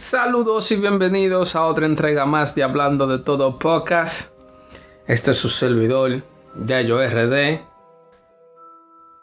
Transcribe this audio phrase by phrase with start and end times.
[0.00, 4.30] Saludos y bienvenidos a otra entrega más de Hablando de Todo Podcast.
[5.06, 6.22] Este es su servidor,
[6.64, 7.60] Yayo RD.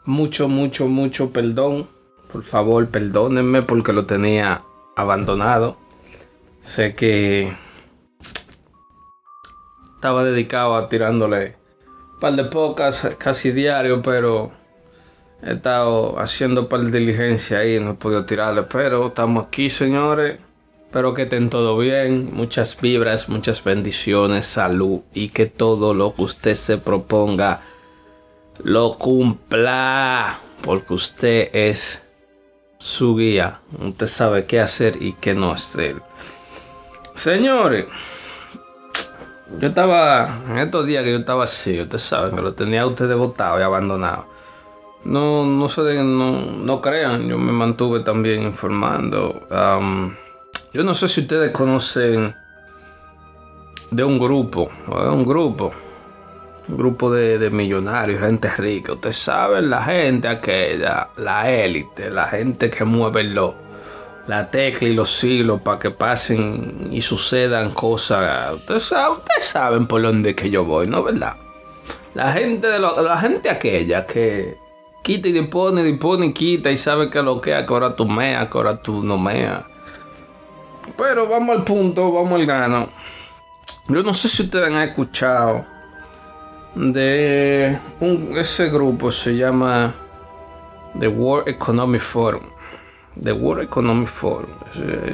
[0.04, 1.88] Mucho, mucho, mucho perdón.
[2.32, 4.62] Por favor, perdónenme porque lo tenía
[4.94, 5.76] abandonado.
[6.62, 7.52] Sé que
[9.96, 11.56] estaba dedicado a tirándole
[12.14, 14.52] un par de podcasts casi diario, pero
[15.42, 18.62] he estado haciendo un par de diligencia ahí, no he podido tirarle.
[18.62, 20.38] Pero estamos aquí, señores.
[20.88, 26.22] Espero que estén todo bien, muchas vibras, muchas bendiciones, salud y que todo lo que
[26.22, 27.60] usted se proponga
[28.64, 30.38] lo cumpla.
[30.62, 32.00] Porque usted es
[32.78, 33.60] su guía.
[33.78, 35.96] Usted sabe qué hacer y qué no hacer.
[37.14, 37.84] Señores,
[39.60, 43.14] yo estaba, en estos días que yo estaba así, ustedes saben que lo tenía ustedes
[43.14, 44.24] botado y abandonado.
[45.04, 49.46] No, no se no, no crean, yo me mantuve también informando.
[50.72, 52.34] Yo no sé si ustedes conocen
[53.90, 55.72] de un grupo, un grupo,
[56.68, 58.92] un grupo de, millonarios, gente rica.
[58.92, 63.54] Ustedes saben, la gente aquella, la élite, la gente que mueve lo,
[64.26, 68.52] la tecla y los hilos para que pasen y sucedan cosas.
[68.52, 68.92] Ustedes
[69.40, 71.02] saben, por dónde que yo voy, ¿no?
[71.02, 71.36] ¿Verdad?
[72.12, 74.58] La gente, de la gente aquella que
[75.02, 78.50] quita y dispone, dispone y quita y sabe que lo que que ahora tú meas,
[78.50, 79.64] que ahora tú no meas
[80.96, 82.88] pero vamos al punto, vamos al grano.
[83.88, 85.64] Yo no sé si ustedes han escuchado
[86.74, 87.78] de
[88.36, 89.94] ese grupo, se llama
[90.98, 92.42] The World Economic Forum.
[93.20, 94.50] The World Economic Forum.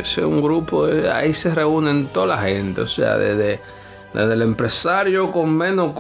[0.00, 3.60] Ese es un grupo, ahí se reúnen toda la gente, o sea, desde,
[4.12, 5.92] desde el empresario con menos,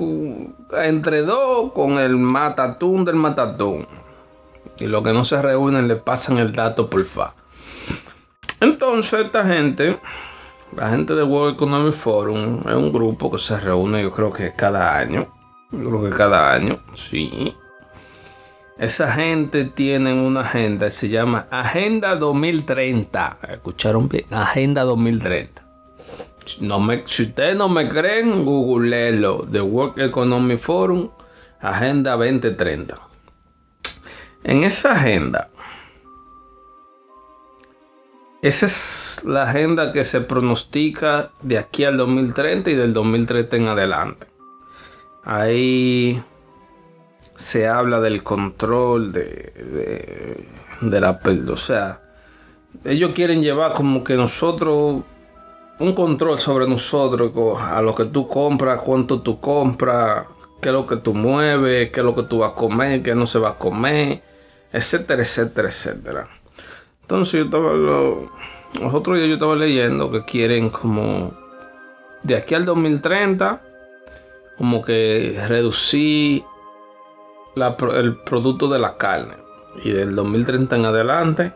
[0.72, 3.86] entre dos, con el matatún del matatún.
[4.78, 7.34] Y los que no se reúnen le pasan el dato por fa.
[8.60, 9.98] Entonces esta gente,
[10.76, 14.52] la gente de World Economic Forum, es un grupo que se reúne yo creo que
[14.54, 15.28] cada año.
[15.70, 17.54] Yo creo que cada año, sí.
[18.78, 23.38] Esa gente tiene una agenda, se llama Agenda 2030.
[23.52, 24.26] ¿Escucharon bien?
[24.32, 25.62] Agenda 2030.
[26.60, 29.42] No me, si ustedes no me creen, googleenlo.
[29.50, 31.10] The World Economic Forum,
[31.60, 32.96] Agenda 2030.
[34.42, 35.48] En esa agenda,
[38.44, 43.68] esa es la agenda que se pronostica de aquí al 2030 y del 2030 en
[43.68, 44.26] adelante.
[45.24, 46.22] Ahí
[47.36, 50.46] se habla del control de,
[50.82, 51.18] de, la...
[51.50, 52.02] O sea,
[52.84, 55.04] ellos quieren llevar como que nosotros
[55.78, 60.26] un control sobre nosotros, a lo que tú compras, cuánto tú compras,
[60.60, 63.14] qué es lo que tú mueves, qué es lo que tú vas a comer, qué
[63.14, 64.22] no se va a comer,
[64.70, 66.28] etcétera, etcétera, etcétera.
[67.04, 68.30] Entonces yo estaba lo,
[68.80, 71.32] nosotros yo estaba leyendo que quieren como
[72.22, 73.60] de aquí al 2030
[74.56, 76.44] como que reducir
[77.56, 79.34] el producto de la carne
[79.82, 81.52] y del 2030 en adelante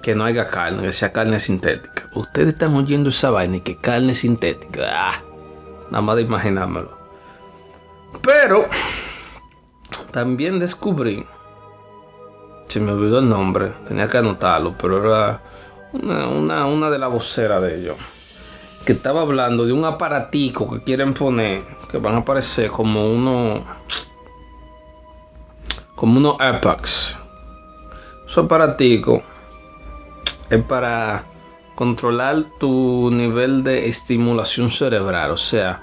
[0.00, 2.08] que no haya carne, que sea carne sintética.
[2.14, 4.90] Ustedes están oyendo esa vaina y que carne sintética.
[4.90, 5.22] Ah,
[5.90, 6.96] nada más de imaginármelo.
[8.22, 8.66] Pero
[10.12, 11.26] también descubrí
[12.72, 15.42] se me olvidó el nombre, tenía que anotarlo, pero era
[16.02, 17.96] una, una, de las voceras de ellos.
[18.86, 23.62] Que estaba hablando de un aparatico que quieren poner, que van a aparecer como uno.
[25.94, 27.18] como unos AirPods.
[28.26, 29.22] Su aparatico
[30.48, 31.26] es para
[31.74, 35.32] controlar tu nivel de estimulación cerebral.
[35.32, 35.82] O sea,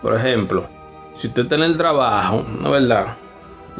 [0.00, 0.68] por ejemplo,
[1.16, 3.16] si usted está en el trabajo, ¿no es verdad?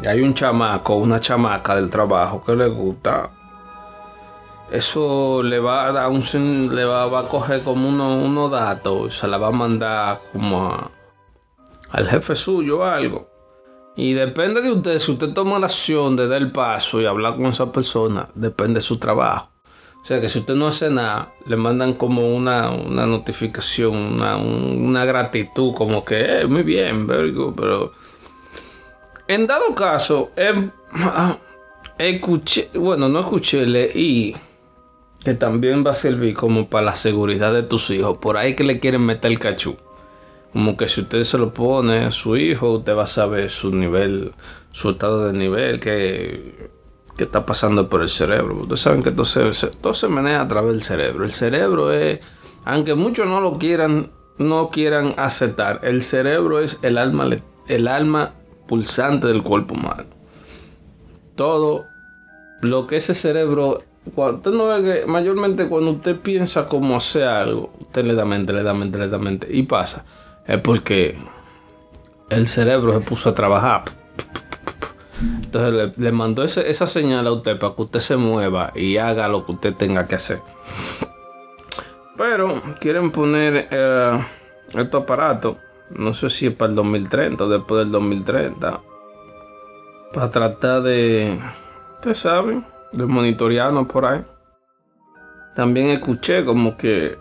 [0.07, 3.31] Hay un chamaco una chamaca del trabajo que le gusta,
[4.71, 9.27] eso le va a dar un le va, a coger como unos uno datos se
[9.27, 10.91] la va a mandar como
[11.91, 13.27] al jefe suyo o algo.
[13.95, 17.35] Y depende de usted, si usted toma la acción de dar el paso y hablar
[17.35, 19.49] con esa persona, depende de su trabajo.
[20.01, 25.73] O sea que si usted no hace nada, le mandan como una, notificación, una, gratitud,
[25.75, 27.91] como que, eh, muy bien, pero
[29.29, 30.71] en dado caso, em,
[31.99, 34.35] escuché, bueno, no escuché, leí
[35.23, 38.17] que también va a servir como para la seguridad de tus hijos.
[38.17, 39.77] Por ahí que le quieren meter el cachú.
[40.51, 43.69] Como que si usted se lo pone a su hijo, usted va a saber su
[43.69, 44.33] nivel,
[44.71, 46.71] su estado de nivel, que,
[47.15, 48.55] que está pasando por el cerebro.
[48.55, 51.23] Ustedes saben que todo se, todo se maneja a través del cerebro.
[51.23, 52.19] El cerebro es,
[52.65, 54.09] aunque muchos no lo quieran,
[54.39, 57.29] no quieran aceptar, el cerebro es el alma,
[57.67, 58.33] el alma
[58.69, 60.05] pulsante del cuerpo humano.
[61.35, 61.87] Todo
[62.61, 63.79] lo que ese cerebro
[64.15, 68.53] Usted no ve que mayormente cuando usted piensa cómo hacer algo, usted le da mente,
[68.53, 69.47] le da mente, le da mente.
[69.51, 70.03] Y pasa.
[70.47, 71.17] Es porque
[72.29, 73.83] el cerebro se puso a trabajar.
[75.21, 79.45] Entonces le, mandó esa señal a usted para que usted se mueva y haga lo
[79.45, 80.41] que usted tenga que hacer.
[82.17, 84.25] Pero quieren poner eh,
[84.75, 85.57] estos aparatos,
[85.91, 88.81] no sé si es para el 2030 o después del 2030,
[90.13, 91.39] para tratar de,
[91.95, 94.21] ustedes saben, de monitorearnos por ahí.
[95.55, 97.17] También escuché como que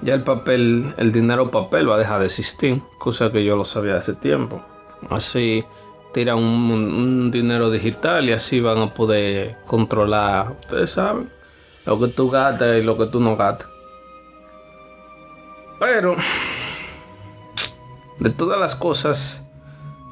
[0.00, 3.64] ya el papel, el dinero papel va a dejar de existir, cosa que yo lo
[3.64, 4.62] sabía hace tiempo.
[5.10, 5.64] Así
[6.12, 11.30] tiran un, dinero digital y así van a poder controlar, ustedes saben,
[11.84, 13.68] lo que tú gastas y lo que tú no gastas.
[15.78, 16.16] Pero,
[18.18, 19.44] de todas las cosas,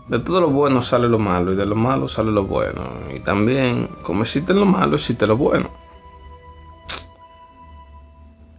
[0.09, 2.83] de todo lo bueno sale lo malo y de lo malo sale lo bueno.
[3.15, 5.71] Y también, como existe lo malo, existe lo bueno.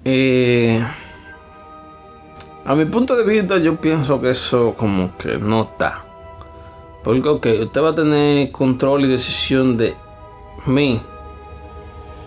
[0.04, 0.86] Eh,
[2.66, 6.04] a mi punto de vista, yo pienso que eso como que no está.
[7.04, 7.30] Porque,
[7.62, 9.96] usted va a tener control y decisión de
[10.66, 11.02] mí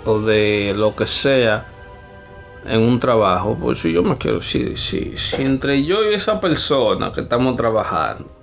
[0.06, 1.66] o de lo que sea
[2.64, 3.56] en un trabajo.
[3.60, 7.54] Pues si yo me quiero, si, si, si entre yo y esa persona que estamos
[7.56, 8.40] trabajando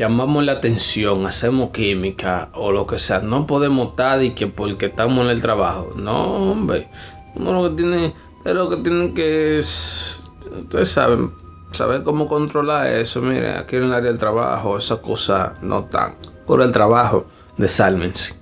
[0.00, 4.86] llamamos la atención, hacemos química o lo que sea, no podemos estar y que porque
[4.86, 5.90] estamos en el trabajo.
[5.94, 6.88] No, hombre.
[7.34, 9.58] Uno lo que tiene, es lo que tienen que.
[9.58, 11.32] Ustedes saben,
[11.72, 13.20] saber cómo controlar eso.
[13.20, 16.14] Mire, aquí en el área del trabajo, esas cosas no están.
[16.46, 17.26] Por el trabajo,
[17.58, 18.39] desálmense.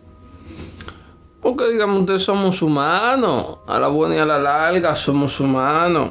[1.49, 3.61] Porque digamos, ustedes somos humanos.
[3.67, 6.11] A la buena y a la larga somos humanos.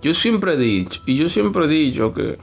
[0.00, 2.38] Yo siempre he dicho, y yo siempre he dicho que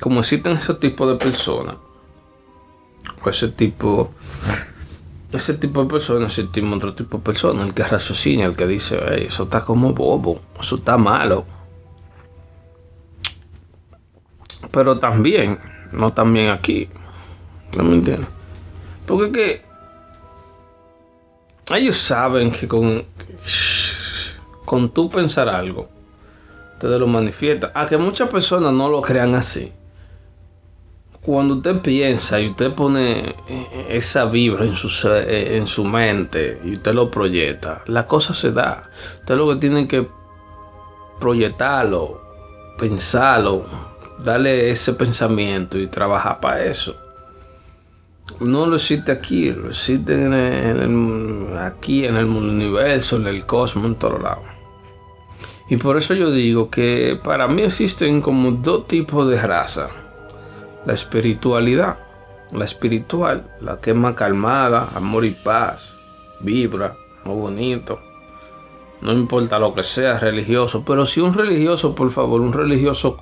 [0.00, 1.74] como existen ese tipo de personas,
[3.20, 4.12] o ese tipo,
[5.32, 8.96] ese tipo de personas, existimos otro tipo de personas, el que raciocina, el que dice,
[9.26, 11.44] eso está como bobo, eso está malo.
[14.70, 15.58] Pero también,
[15.90, 16.88] no también aquí,
[17.76, 18.35] ¿no me entiendes?
[19.06, 19.62] Porque
[21.68, 23.04] que ellos saben que con,
[24.64, 25.88] con tú pensar algo,
[26.78, 27.72] te lo manifiesta.
[27.74, 29.72] A que muchas personas no lo crean así
[31.26, 33.34] cuando usted piensa y usted pone
[33.88, 38.88] esa vibra en su, en su mente y usted lo proyecta, la cosa se da.
[39.16, 40.06] Usted lo que tiene que
[41.18, 42.20] proyectarlo,
[42.78, 43.64] pensarlo,
[44.20, 46.96] darle ese pensamiento y trabajar para eso.
[48.40, 53.94] No lo existe aquí, lo existe en aquí, en el universo, en el cosmos, en
[53.94, 54.44] todos lados.
[55.68, 59.90] Y por eso yo digo que para mí existen como dos tipos de razas
[60.86, 61.98] la espiritualidad.
[62.52, 65.92] La espiritual, la que es más calmada, amor y paz,
[66.40, 68.00] vibra, muy bonito.
[69.02, 73.16] No importa lo que sea religioso, pero si un religioso, por favor, un religioso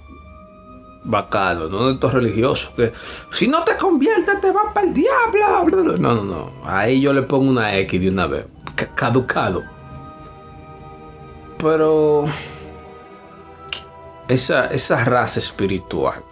[1.05, 2.93] bacano, no de estos religiosos que
[3.31, 5.97] si no te conviertes te vas para el diablo.
[5.99, 6.53] No, no, no.
[6.65, 8.47] Ahí yo le pongo una X de una vez.
[8.95, 9.63] Caducado.
[11.59, 12.27] Pero
[14.29, 16.23] esa, esa raza espiritual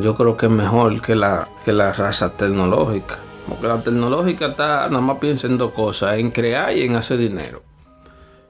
[0.00, 3.16] yo creo que es mejor que la, que la raza tecnológica.
[3.48, 7.18] Porque la tecnológica está nada más piensa en dos cosas, en crear y en hacer
[7.18, 7.62] dinero.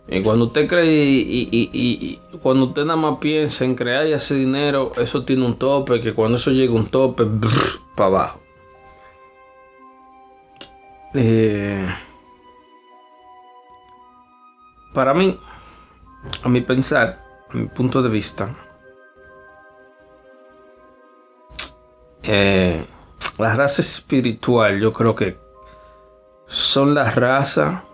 [0.07, 4.93] Y cuando usted cree y, cuando usted nada más piensa en crear y hacer dinero,
[4.97, 7.25] eso tiene un tope, que cuando eso llega a un tope,
[7.95, 8.41] para abajo.
[11.15, 11.89] Eh,
[14.93, 15.39] para mí,
[16.43, 18.55] a mi pensar, a mi punto de vista,
[22.27, 22.87] Eh,
[23.37, 25.39] la raza espiritual, yo creo que
[26.47, 27.85] son la raza,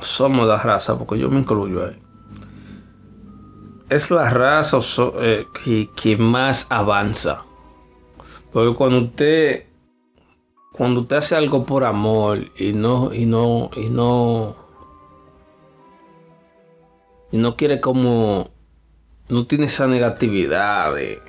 [0.00, 2.00] somos la raza, porque yo me incluyo ahí.
[3.88, 4.78] Es la raza
[5.20, 5.46] eh,
[5.94, 7.44] que, más avanza.
[8.52, 9.66] Porque cuando usted,
[10.72, 14.56] cuando usted hace algo por amor y no, y no, y no,
[17.32, 18.50] y no quiere como,
[19.28, 21.20] no tiene esa negatividad de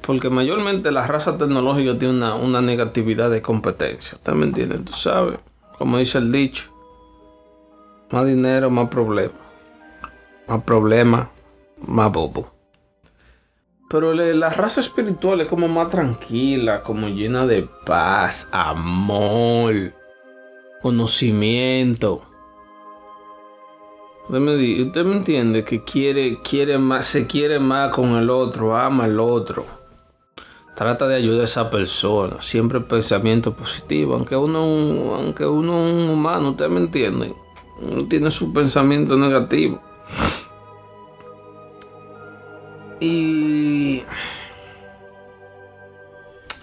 [0.00, 4.14] porque mayormente la raza tecnológica tiene una, negatividad de competencia.
[4.14, 4.78] ¿Usted me entiende?
[4.78, 5.38] Tú sabes,
[5.76, 6.70] como dice el dicho,
[8.10, 9.34] más dinero, más problema.
[10.46, 11.30] Más problema,
[11.86, 12.50] más bobo.
[13.90, 19.94] Pero la raza espiritual es como más tranquila, como llena de paz, amor,
[20.82, 22.22] conocimiento.
[24.28, 29.18] Usted me, entiende que quiere, quiere más, se quiere más con el otro, ama al
[29.20, 29.64] otro.
[30.74, 32.42] Trata de ayudar a esa persona.
[32.42, 34.14] Siempre pensamiento positivo.
[34.14, 37.34] Aunque uno, aunque uno es un humano, ¿ustedes me entienden?
[38.08, 39.80] Tiene su pensamiento negativo.
[43.00, 44.02] Y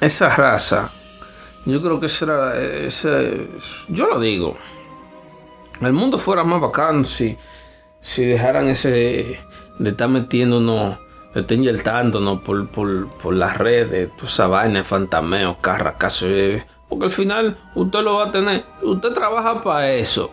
[0.02, 0.92] esa raza,
[1.66, 2.54] yo creo que será
[3.90, 4.58] yo lo digo.
[5.82, 7.38] El mundo fuera más bacano si,
[8.02, 9.40] si dejaran ese
[9.80, 10.98] de estar metiéndonos,
[11.34, 16.28] de estar inyectándonos por, por, por las redes, tu esa vaina, fantameo, carra, caso.
[16.88, 18.66] Porque al final usted lo va a tener.
[18.82, 20.32] Usted trabaja para eso.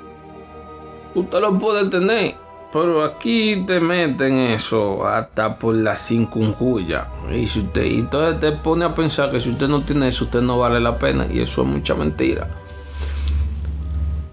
[1.14, 2.37] Usted lo puede tener.
[2.73, 7.07] Pero aquí te meten eso hasta por la cincunya.
[7.31, 10.40] Y usted, y entonces te pone a pensar que si usted no tiene eso, usted
[10.40, 11.26] no vale la pena.
[11.31, 12.49] Y eso es mucha mentira.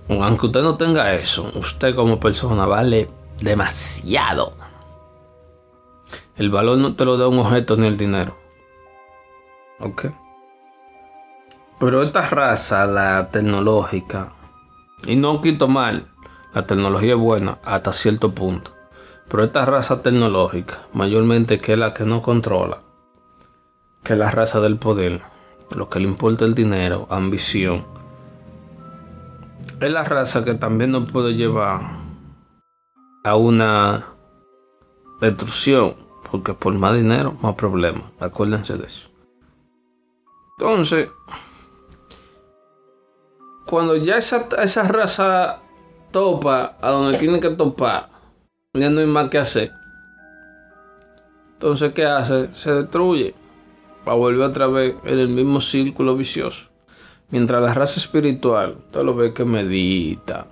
[0.08, 3.10] Aunque usted no tenga eso, usted como persona vale
[3.42, 4.54] demasiado.
[6.38, 8.38] El valor no te lo da un objeto ni el dinero.
[9.80, 10.06] ¿Ok?
[11.80, 14.34] Pero esta raza, la tecnológica,
[15.06, 16.08] y no quito mal,
[16.54, 18.72] la tecnología es buena hasta cierto punto.
[19.28, 22.82] Pero esta raza tecnológica, mayormente que es la que no controla,
[24.04, 25.22] que es la raza del poder,
[25.76, 27.86] lo que le importa el dinero, ambición,
[29.80, 31.82] es la raza que también nos puede llevar
[33.24, 34.08] a una
[35.22, 35.96] destrucción,
[36.32, 38.04] porque por más dinero, más problemas.
[38.20, 39.10] Acuérdense de eso.
[40.58, 41.10] Entonces,
[43.66, 45.62] cuando ya esa, esa raza
[46.12, 48.10] topa a donde tiene que topar,
[48.74, 49.72] ya no hay más que hacer.
[51.54, 52.50] Entonces, ¿qué hace?
[52.54, 53.34] Se destruye
[54.06, 56.70] para volver otra vez en el mismo círculo vicioso.
[57.32, 60.48] Mientras la raza espiritual, usted lo ve que medita.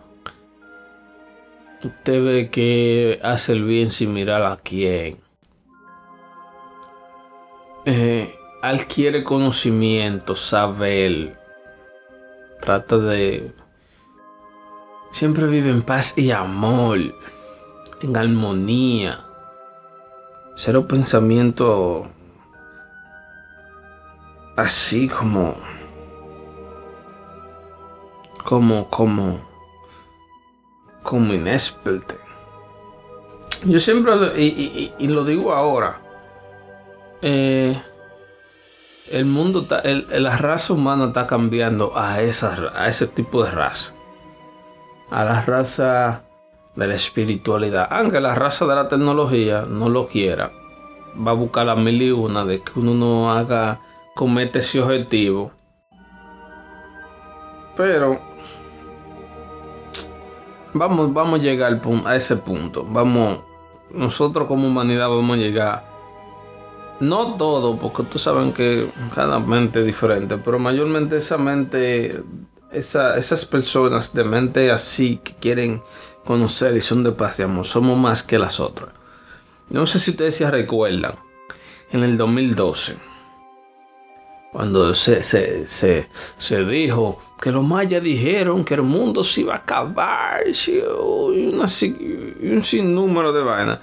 [1.84, 5.20] Usted ve que hace el bien sin mirar a quién.
[7.86, 11.38] Eh, adquiere conocimiento, saber.
[12.60, 13.54] Trata de
[15.18, 17.00] Siempre vive en paz y amor,
[18.02, 19.26] en armonía.
[20.56, 22.08] Cero pensamiento
[24.56, 25.56] así como,
[28.44, 29.40] como, como,
[31.02, 31.34] como.
[33.64, 36.00] Yo siempre, y, lo digo ahora,
[37.24, 37.82] eh,
[39.10, 43.97] el mundo, está, la raza humana está cambiando a, esa, a ese tipo de raza
[45.10, 46.24] a la raza
[46.76, 47.88] de la espiritualidad.
[47.92, 50.52] Aunque la raza de la tecnología no lo quiera,
[51.26, 53.82] va a buscar la mil y una de que uno no haga,
[54.16, 55.52] comete ese objetivo.
[57.76, 58.20] Pero
[60.74, 62.86] vamos, vamos a llegar a ese punto.
[62.88, 63.40] Vamos,
[63.92, 65.98] nosotros como humanidad vamos a llegar.
[67.00, 72.24] No todo, porque ustedes saben que cada mente es diferente, pero mayormente esa mente
[72.72, 75.82] esas personas de mente así que quieren
[76.26, 78.90] conocer y son de paz y amor, somos más que las otras.
[79.70, 81.16] No sé si ustedes se recuerdan,
[81.92, 82.98] en el 2012,
[84.52, 90.44] cuando se, se, dijo que los mayas dijeron que el mundo se iba a acabar
[90.48, 93.80] y, un sinnúmero de vainas.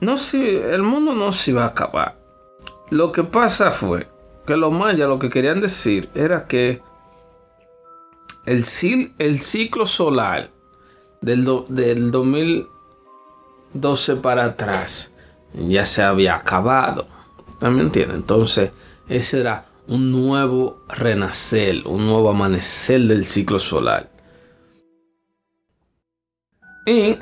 [0.00, 2.18] No sé, el mundo no se iba a acabar.
[2.90, 4.08] Lo que pasa fue
[4.50, 6.82] que los mayas lo que querían decir era que
[8.46, 8.64] el,
[9.18, 10.50] el ciclo solar
[11.20, 15.12] del, del 2012 para atrás
[15.54, 17.06] ya se había acabado.
[17.60, 18.16] ¿Me entienden?
[18.16, 18.72] Entonces,
[19.08, 24.10] ese era un nuevo renacer, un nuevo amanecer del ciclo solar.
[26.86, 27.18] Y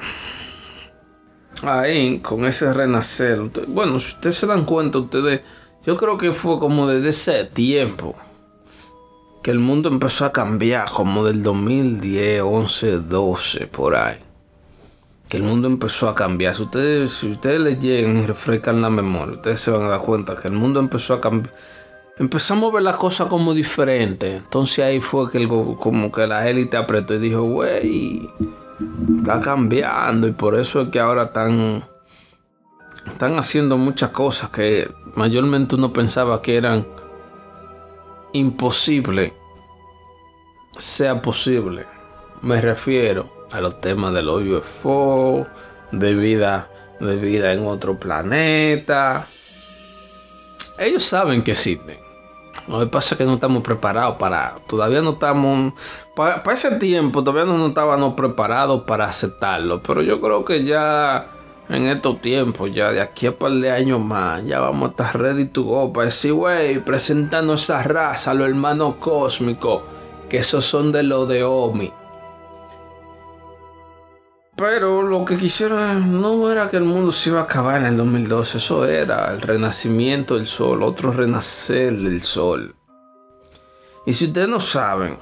[1.62, 5.42] ahí, con ese renacer, bueno, si ustedes se dan cuenta, ustedes
[5.84, 8.14] yo creo que fue como desde ese tiempo
[9.42, 14.18] que el mundo empezó a cambiar, como del 2010, 11, 12, por ahí.
[15.28, 16.54] Que el mundo empezó a cambiar.
[16.54, 20.00] Si ustedes, si ustedes le llegan y refrescan la memoria, ustedes se van a dar
[20.00, 21.54] cuenta que el mundo empezó a cambiar.
[22.18, 24.42] Empezamos a ver las cosas como diferentes.
[24.42, 28.28] Entonces ahí fue que el, como que la élite apretó y dijo, güey,
[29.18, 30.26] está cambiando.
[30.26, 31.84] Y por eso es que ahora están
[33.06, 36.86] están haciendo muchas cosas que mayormente uno pensaba que eran
[38.32, 39.32] imposibles.
[40.78, 41.86] Sea posible.
[42.42, 44.42] Me refiero a los temas de los
[45.90, 46.68] de vida,
[47.00, 49.26] de vida en otro planeta.
[50.78, 51.98] Ellos saben que existen.
[52.68, 54.54] Lo que pasa es que no estamos preparados para.
[54.68, 55.72] Todavía no estamos.
[56.14, 59.82] Para, para ese tiempo todavía no estábamos preparados para aceptarlo.
[59.82, 61.37] Pero yo creo que ya
[61.68, 65.20] en estos tiempos, ya de aquí a par de años más, ya vamos a estar
[65.20, 69.82] ready to go para decir, wey, presentando esa raza, los hermanos cósmicos,
[70.28, 71.92] que esos son de lo de Omi.
[74.56, 77.96] Pero lo que quisieron no era que el mundo se iba a acabar en el
[77.98, 82.74] 2012, eso era el renacimiento del sol, otro renacer del sol.
[84.04, 85.18] Y si ustedes no saben,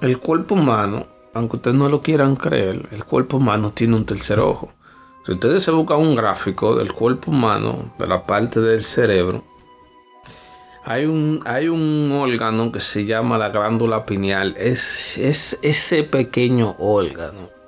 [0.00, 4.40] el cuerpo humano, aunque ustedes no lo quieran creer, el cuerpo humano tiene un tercer
[4.40, 4.72] ojo.
[5.28, 9.44] Si ustedes se buscan un gráfico del cuerpo humano, de la parte del cerebro,
[10.86, 14.54] hay un, hay un órgano que se llama la glándula pineal.
[14.56, 17.58] Es, es ese pequeño órgano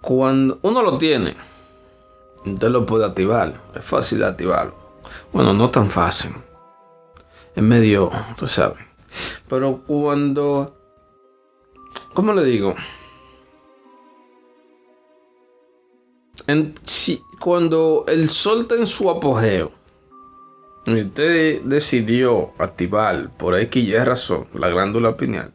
[0.00, 1.36] cuando uno lo tiene,
[2.46, 3.60] usted lo puede activar.
[3.74, 4.72] Es fácil activarlo.
[5.34, 6.32] Bueno, no tan fácil.
[7.54, 8.78] Es medio, tú sabes.
[9.50, 10.74] Pero cuando...
[12.14, 12.74] ¿Cómo le digo?
[17.40, 19.72] Cuando el sol está en su apogeo
[20.86, 25.52] y usted decidió activar por X y razón la glándula pineal,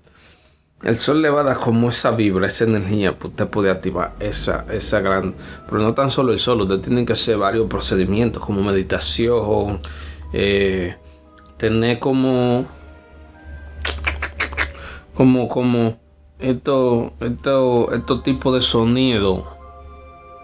[0.83, 4.15] el sol le va a dar como esa vibra, esa energía, pues usted puede activar
[4.19, 5.33] esa, esa gran...
[5.69, 9.81] Pero no tan solo el sol, usted tiene que hacer varios procedimientos como meditación,
[10.33, 10.95] eh,
[11.57, 12.65] tener como...
[15.13, 15.99] Como, como
[16.39, 19.62] estos esto, esto tipos de sonido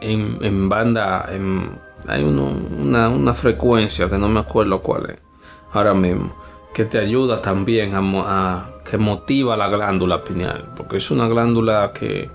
[0.02, 5.30] en, en banda, en, hay una, una frecuencia que no me acuerdo cuál es
[5.74, 6.34] ahora mismo,
[6.74, 12.30] que te ayuda también a, que motiva la glándula pineal, porque es una glándula que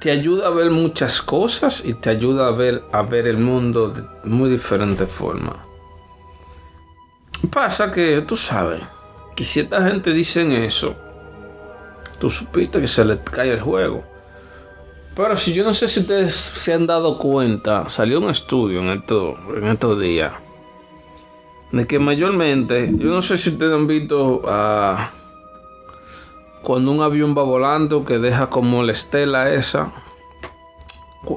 [0.00, 3.88] te ayuda a ver muchas cosas y te ayuda a ver, a ver el mundo
[3.88, 5.56] de muy diferente forma.
[7.50, 8.82] Pasa que tú sabes
[9.36, 10.94] que si esta gente dicen eso,
[12.18, 14.04] tú supiste que se les cae el juego.
[15.14, 18.88] Pero si yo no sé si ustedes se han dado cuenta, salió un estudio en,
[18.88, 20.32] esto, en estos días
[21.72, 25.10] de que mayormente, yo no sé si ustedes han visto a
[26.62, 29.92] cuando un avión va volando que deja como la estela esa.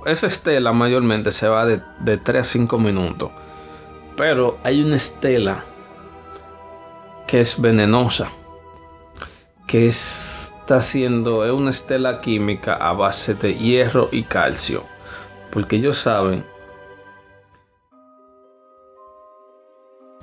[0.06, 3.32] Esa estela mayormente se va de, de 3 a 5 minutos.
[4.18, 5.66] Pero hay una estela
[7.28, 8.30] que es venenosa.
[9.66, 9.88] Que
[10.66, 14.84] está haciendo, es una estela química a base de hierro y calcio.
[15.52, 16.44] Porque ellos saben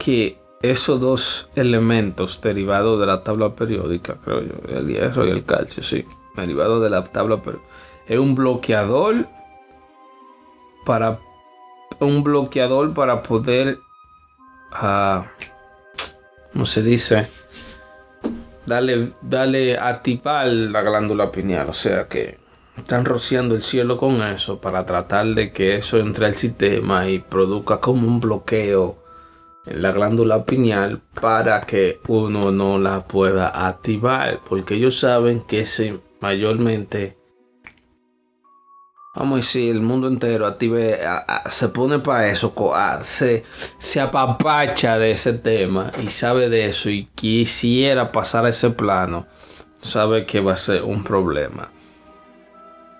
[0.00, 5.44] que esos dos elementos derivados de la tabla periódica, creo yo, el hierro y el
[5.44, 7.68] calcio, sí, derivado de la tabla periódica,
[8.09, 9.28] es un bloqueador
[10.85, 11.20] para
[12.00, 13.78] un bloqueador para poder,
[14.72, 15.22] uh,
[16.52, 17.31] ¿cómo se dice?
[18.73, 22.39] Darle, darle activar la glándula pineal, o sea que
[22.77, 27.19] están rociando el cielo con eso para tratar de que eso entre al sistema y
[27.19, 28.97] produzca como un bloqueo
[29.67, 35.67] en la glándula pineal para que uno no la pueda activar porque ellos saben que
[35.67, 37.19] si mayormente
[39.14, 40.98] vamos a decir el mundo entero active
[41.51, 42.55] se pone para eso
[43.03, 43.44] se,
[43.79, 49.27] se apapacha de ese tema y sabe de eso y quisiera pasar a ese plano
[49.81, 51.70] sabe que va a ser un problema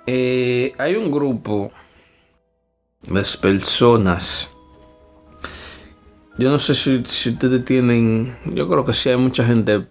[0.07, 1.70] eh, hay un grupo
[3.03, 4.53] de personas
[6.38, 6.96] yo no sé si,
[7.29, 8.37] ustedes tienen.
[8.46, 9.87] Yo creo que sí hay mucha gente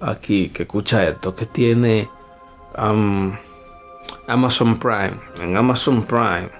[0.00, 2.08] aquí que escucha esto, que tiene
[4.26, 5.16] Amazon Prime.
[5.40, 6.50] En Amazon Prime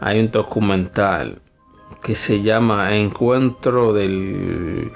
[0.00, 1.40] hay un documental
[2.02, 4.90] que se llama Encuentro del,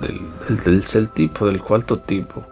[0.00, 2.44] del, tercer tipo, del cuarto tipo,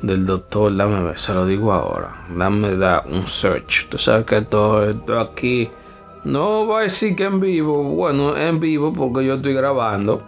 [0.00, 0.74] del doctor.
[0.76, 2.24] Dame se lo digo ahora.
[2.36, 3.88] Dame da un search.
[3.88, 5.70] Tú sabes que todo esto aquí
[6.24, 7.84] no va a decir que en vivo.
[7.84, 10.20] Bueno, en vivo porque yo estoy grabando.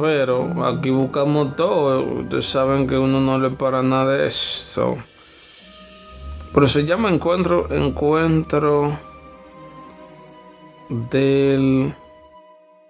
[0.00, 2.02] Pero aquí buscamos todo.
[2.20, 4.96] Ustedes saben que uno no le para nada de eso.
[6.52, 7.72] Pero se llama encuentro.
[7.72, 8.98] Encuentro
[10.88, 11.94] del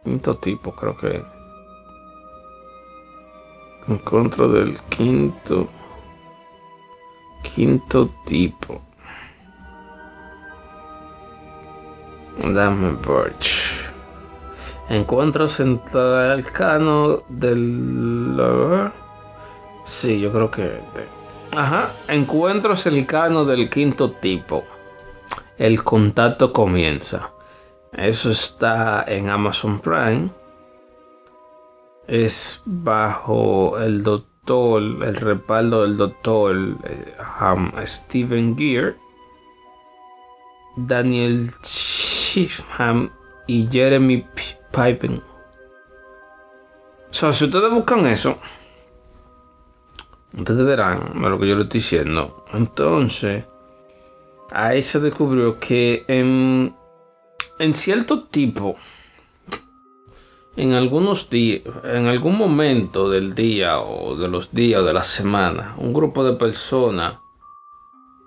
[0.04, 1.22] quinto tipo, creo que.
[3.88, 5.68] Encuentro del quinto.
[7.42, 8.80] Quinto tipo.
[12.38, 13.92] Dame Birch.
[14.88, 16.42] Encuentro central
[17.28, 18.40] del.
[19.84, 21.19] Sí, yo creo que.
[21.56, 21.90] Ajá.
[22.08, 24.64] Encuentro cercano del quinto tipo.
[25.58, 27.30] El contacto comienza.
[27.92, 30.30] Eso está en Amazon Prime.
[32.06, 38.96] Es bajo el doctor el respaldo del doctor eh, um, Steven Gear,
[40.76, 43.10] Daniel Shifham
[43.46, 44.26] y Jeremy
[44.72, 45.22] Pipen.
[47.10, 48.36] O sea, si ustedes buscan eso,
[50.36, 52.44] ustedes verán lo que yo le estoy diciendo.
[52.52, 53.44] Entonces,
[54.50, 56.74] ahí se descubrió que en,
[57.74, 58.76] cierto tipo,
[60.56, 65.04] en algunos días, en algún momento del día o de los días o de la
[65.04, 67.18] semana, un grupo de personas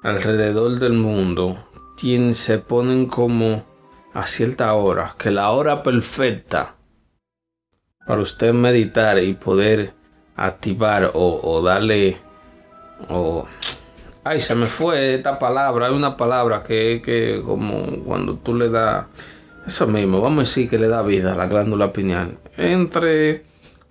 [0.02, 1.58] alrededor del mundo
[2.34, 3.64] se ponen como
[4.14, 6.76] a cierta hora, que la hora perfecta
[8.06, 9.94] para usted meditar y poder
[10.36, 12.18] activar o, darle
[13.10, 13.46] o
[14.24, 18.70] ay se me fue esta palabra hay una palabra que que como cuando tú le
[18.70, 19.06] das
[19.68, 22.38] eso mismo vamos a decir que le da vida a la glándula pineal.
[22.58, 23.44] Entre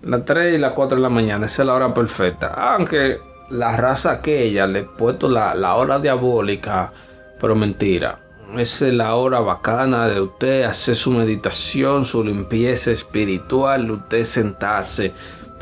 [0.03, 2.49] las 3 y las 4 de la mañana esa es la hora perfecta.
[2.49, 3.19] Aunque
[3.51, 6.93] la raza aquella le he puesto la, la hora diabólica
[7.41, 8.19] pero mentira
[8.59, 15.13] esa es la hora bacana de usted hacer su meditación, su limpieza espiritual, usted sentarse,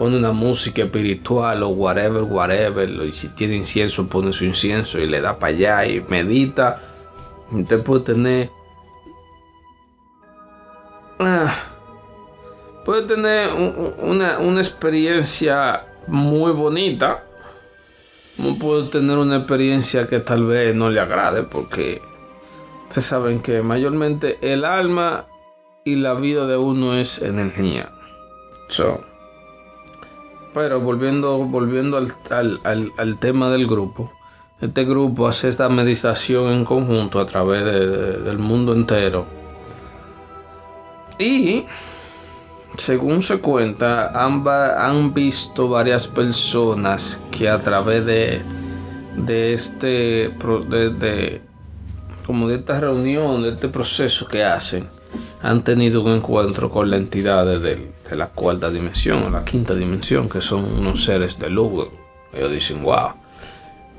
[0.00, 5.04] pone una música espiritual o whatever, whatever, y si tiene incienso, pone su incienso y
[5.04, 6.80] le da para allá y medita.
[7.52, 8.50] Usted puede tener...
[11.18, 11.54] Ah,
[12.86, 13.50] puede tener
[13.98, 17.22] una, una experiencia muy bonita.
[18.58, 22.00] Puede tener una experiencia que tal vez no le agrade porque
[22.90, 25.26] Ustedes saben que mayormente el alma
[25.84, 27.92] y la vida de uno es energía.
[30.52, 34.12] Pero volviendo, volviendo al, tema del grupo,
[34.60, 39.26] este grupo hace esta meditación en conjunto a través del mundo entero.
[41.18, 41.64] Y
[42.76, 48.40] según se cuenta, han, han visto varias personas que a través de,
[49.16, 50.34] de este
[50.68, 51.42] de,
[52.26, 54.88] como de esta reunión, de este proceso que hacen,
[55.42, 60.28] han tenido un encuentro con la entidad de, la cuarta dimensión o la quinta dimensión,
[60.28, 61.88] que son unos seres de luz.
[62.32, 63.12] Ellos dicen, wow.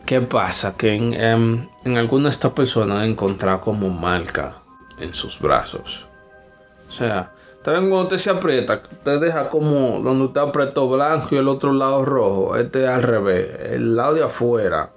[0.05, 0.75] ¿Qué pasa?
[0.75, 4.57] Que en, em, en, algunas de estas personas han encontrado como marca
[4.99, 6.07] en sus brazos.
[6.89, 7.31] O sea,
[7.63, 11.73] también cuando usted se aprieta, usted deja como donde usted apretó blanco y el otro
[11.73, 12.55] lado rojo.
[12.57, 13.49] Este al revés.
[13.71, 14.91] El lado de afuera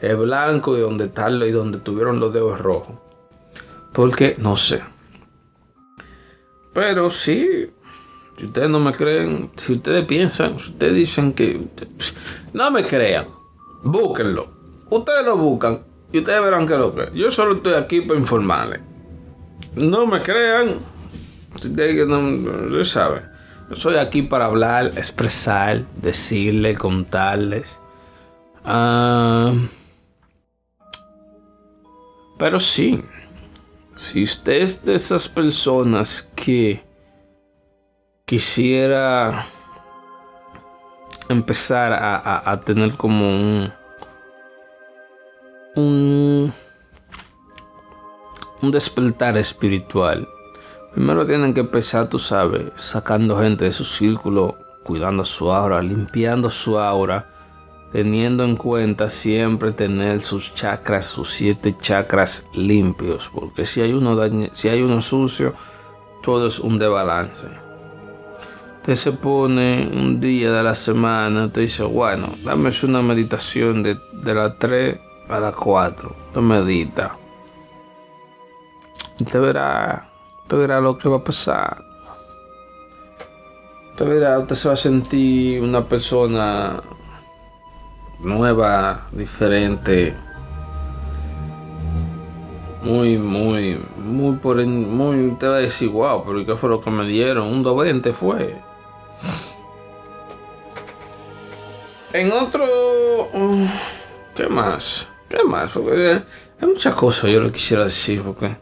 [0.00, 2.96] es blanco y donde tal y donde tuvieron los dedos rojos.
[3.92, 4.82] Porque no sé.
[6.72, 7.70] Pero sí,
[8.36, 11.60] si ustedes no me creen, si ustedes piensan, si ustedes dicen que
[12.52, 13.26] no me crean,
[13.82, 14.48] búsquenlo.
[14.90, 15.82] Ustedes lo buscan
[16.12, 17.10] y ustedes verán que lo que.
[17.14, 18.80] Yo solo estoy aquí para informarles.
[19.74, 20.76] No me crean.
[21.54, 23.22] Ustedes no, saben.
[23.70, 27.78] Yo soy aquí para hablar, expresar, decirles, contarles.
[28.64, 29.52] Ah.
[32.38, 33.02] Pero sí,
[34.02, 36.82] si usted es de esas personas que
[38.24, 39.46] quisiera
[41.28, 43.72] empezar a, tener como un,
[45.76, 46.52] un,
[48.60, 50.28] un despertar espiritual,
[50.92, 56.50] primero tienen que empezar, tú sabes, sacando gente de su círculo, cuidando su aura, limpiando
[56.50, 57.30] su aura
[57.92, 64.16] teniendo en cuenta siempre tener sus chakras, sus siete chakras limpios, porque si hay uno,
[64.52, 65.54] si hay uno sucio,
[66.22, 67.48] todo es un desbalance.
[68.78, 73.96] Usted se pone un día de la semana, usted dice, bueno, dame una meditación de,
[74.12, 76.16] de las 3 a las 4.
[76.28, 77.16] Usted medita.
[79.20, 80.10] Usted verá,
[80.42, 81.84] usted verá lo que va a pasar.
[83.90, 86.82] Usted verá, usted se va a sentir una persona
[88.22, 90.14] nueva, diferente.
[92.82, 96.90] Muy, muy, muy por muy te va a decir, wow, pero ¿qué fue lo que
[96.90, 97.46] me dieron?
[97.46, 98.60] Un 220 fue.
[102.12, 102.64] En otro.
[103.32, 103.66] Uh,
[104.34, 105.08] ¿Qué más?
[105.28, 105.72] ¿Qué más?
[105.72, 106.20] Porque
[106.60, 108.56] hay muchas cosas yo le quisiera decir, porque.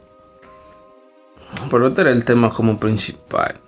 [1.71, 3.59] Pero este era el tema como principal.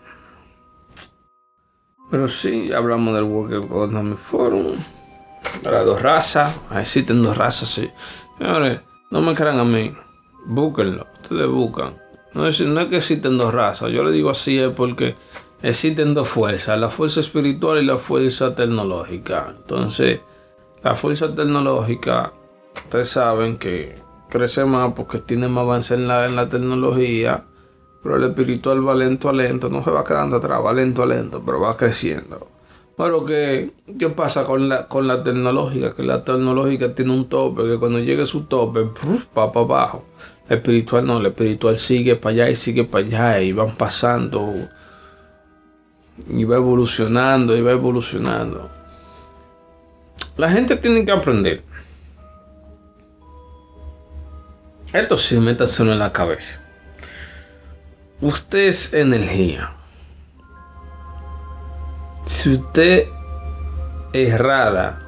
[2.11, 4.74] Pero sí, hablamos del World Economic Forum.
[5.62, 7.90] Para dos razas, existen dos razas, sí.
[8.38, 9.94] Señores, no me crean a mí.
[10.46, 11.98] Búsquenlo, ustedes buscan.
[12.35, 15.16] No es, no es que existen dos razas, yo le digo así es porque
[15.61, 19.52] existen dos fuerzas, la fuerza espiritual y la fuerza tecnológica.
[19.55, 20.20] Entonces,
[20.83, 22.33] la fuerza tecnológica,
[22.74, 23.94] ustedes saben que
[24.28, 27.44] crece más porque tiene más avance en la, en la tecnología,
[28.02, 31.07] pero el espiritual va lento a lento, no se va quedando atrás, va lento a
[31.07, 32.48] lento, pero va creciendo.
[33.03, 35.93] Pero que, ¿qué pasa con la, con la tecnológica?
[35.93, 38.85] Que la tecnológica tiene un tope, que cuando llegue su tope,
[39.37, 40.05] va para abajo.
[40.49, 44.55] La espiritual no, la espiritual sigue para allá y sigue para allá y van pasando
[46.29, 48.71] y va evolucionando y va evolucionando.
[50.37, 51.65] La gente tiene que aprender.
[54.93, 56.61] Esto sí, métaselo en la cabeza.
[58.21, 59.82] Usted es energía.
[62.25, 63.09] Si usted
[64.13, 65.01] es errada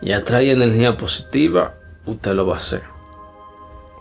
[0.00, 1.74] y atrae energía positiva,
[2.06, 2.82] usted lo va a hacer.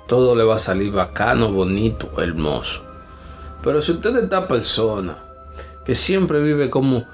[0.08, 2.86] Todo le va a salir bacano, bonito, hermoso.
[3.64, 5.18] Pero si usted es esta persona
[5.86, 7.06] que siempre vive como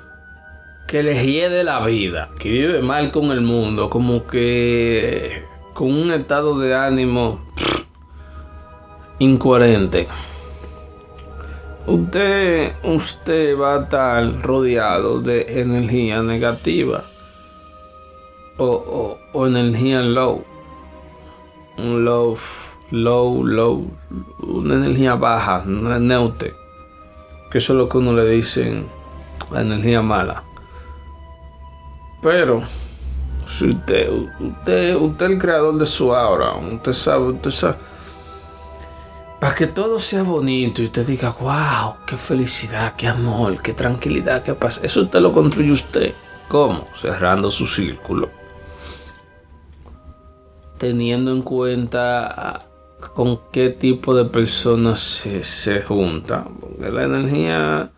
[0.88, 6.12] que le hiede la vida, que vive mal con el mundo, como que con un
[6.12, 7.44] estado de ánimo
[9.18, 10.08] incoherente
[11.88, 17.04] usted, usted va a estar rodeado de energía negativa
[18.58, 20.44] o, o, energía low.
[21.78, 22.38] Low,
[22.92, 23.92] low, low,
[24.40, 26.54] una energía baja, una neutre.
[27.52, 28.86] Que eso es lo que uno le dice
[29.52, 30.44] la energía mala.
[32.22, 32.64] Pero,
[33.46, 37.76] si usted, usted, usted es el creador de su aura, usted sabe, usted sabe
[39.46, 44.42] para que todo sea bonito y usted diga, wow, qué felicidad, qué amor, qué tranquilidad,
[44.42, 44.80] qué paz.
[44.82, 46.16] Eso usted lo construye usted.
[46.48, 46.88] ¿Cómo?
[47.00, 48.32] Cerrando su círculo.
[50.80, 52.60] Teniendo en cuenta ah,
[53.14, 56.48] con qué tipo de personas se, junta.
[56.60, 57.92] Porque la energía,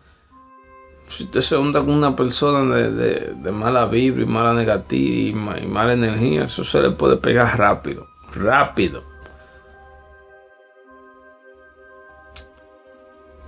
[1.06, 5.94] si usted se junta con una persona de, mala vibra y mala negativa y mala
[5.94, 8.06] energía, eso se le puede pegar rápido.
[8.34, 9.07] Rápido.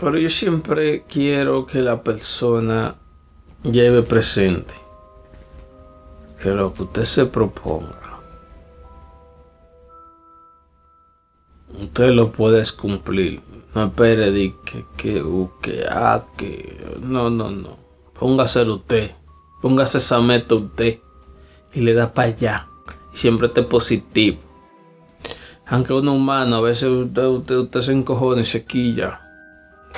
[0.01, 2.95] Pero yo siempre quiero que la persona
[3.63, 4.73] lleve presente
[6.43, 8.19] que lo que usted se proponga,
[11.79, 13.43] usted lo puede cumplir.
[13.75, 15.23] No espere de que, que,
[15.61, 17.77] que, ah, que, no, no, no.
[18.19, 19.13] Póngaselo usted.
[19.61, 20.99] Póngase esa meta usted.
[21.73, 22.69] Y le da para allá.
[23.15, 24.39] Y siempre esté positivo.
[25.67, 29.30] Aunque uno humano, a veces usted, usted, usted se encojona y se quilla.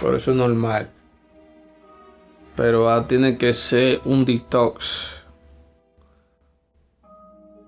[0.01, 0.91] Por eso es normal.
[2.57, 5.25] Pero ah, tiene que ser un detox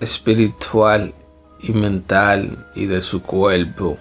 [0.01, 1.15] espiritual
[1.61, 3.99] y mental y de su cuerpo.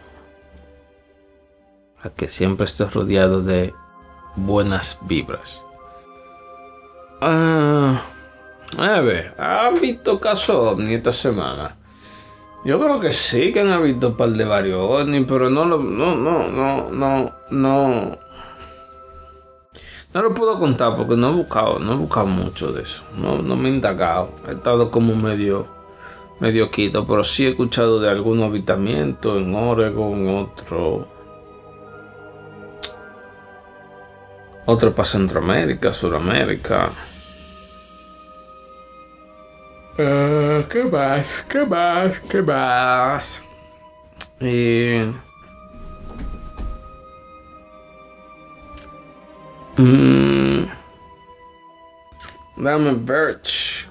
[2.02, 3.74] A que siempre esté rodeado de
[4.36, 5.62] buenas vibras.
[7.22, 8.02] Ah,
[8.78, 11.78] a ver, ¿han visto caso ovni esta semana?
[12.66, 15.80] Yo creo que sí que han visto un par de varios ovnis, pero no lo,
[15.80, 18.18] no, no, no, no, no.
[20.14, 23.04] No lo puedo contar porque no he buscado, no he buscado mucho de eso.
[23.18, 24.30] No, no me he indagado.
[24.48, 25.68] He estado como medio,
[26.40, 31.08] medio quito, pero sí he escuchado de algún habitamiento en Oregon, otro.
[34.66, 36.92] Otro para Centroamérica, Suramérica.
[39.96, 41.46] Uh, ¿Qué más?
[41.48, 42.20] ¿Qué más?
[42.22, 43.44] ¿Qué más?
[44.40, 45.02] Y...
[49.78, 50.66] Mm,
[52.58, 53.88] dame Birch.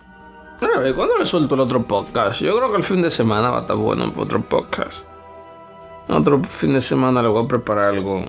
[0.61, 2.41] A ver, ¿cuándo le suelto el otro podcast?
[2.41, 5.07] Yo creo que el fin de semana va a estar bueno otro podcast.
[6.09, 8.25] Otro fin de semana le voy a preparar algo.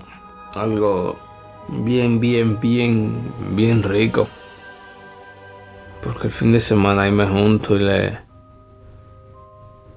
[0.54, 1.18] Algo
[1.66, 4.28] bien, bien, bien, bien rico.
[6.04, 8.20] Porque el fin de semana ahí me junto y le.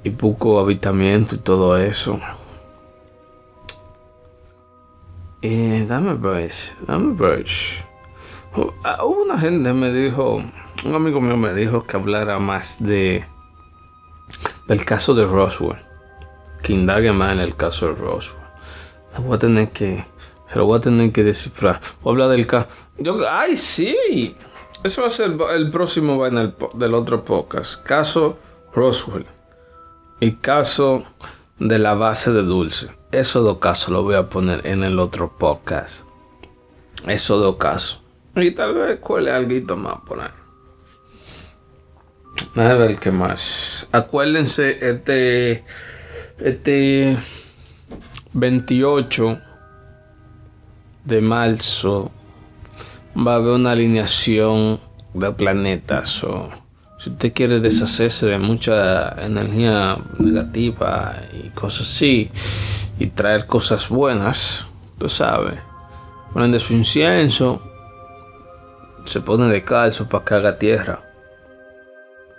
[0.03, 2.17] Y busco habitamiento y todo eso.
[5.41, 7.81] Eh, dame brush, dame brush.
[8.85, 10.41] Ah, hubo una gente me dijo,
[10.85, 13.25] un amigo mío me dijo que hablara más de
[14.67, 15.77] del caso de Roswell.
[16.63, 18.41] Que indague más en el caso de Roswell.
[19.19, 20.05] Voy tener que,
[20.47, 21.81] se lo voy a tener que descifrar.
[22.01, 22.67] Voy a hablar del caso.
[23.29, 24.35] ay, sí.
[24.87, 27.83] Ese va a ser el, próximo va en el, del otro podcast.
[27.83, 28.39] Caso
[28.73, 29.25] Roswell.
[30.21, 31.03] Y caso
[31.59, 32.89] de la base de dulce.
[33.11, 36.03] Esos dos casos los voy a poner en el otro podcast.
[37.05, 38.01] Esos dos casos.
[38.37, 40.29] Y tal vez cuele algo más por ahí.
[42.55, 43.89] A ver qué más.
[43.91, 45.65] Acuérdense, este.
[46.37, 47.17] Este.
[48.31, 49.41] 28
[51.03, 52.09] de marzo
[53.25, 54.79] va a haber una alineación
[55.13, 56.23] de planetas.
[56.23, 56.49] O,
[56.99, 62.29] si usted quiere deshacerse de mucha energía negativa y cosas así,
[62.99, 64.65] y traer cosas buenas,
[64.97, 65.55] tú sabes,
[66.33, 67.61] prende su incienso,
[69.05, 71.01] se pone descalzo para que haga tierra.